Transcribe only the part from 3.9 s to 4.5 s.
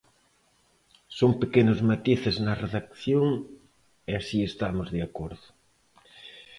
e si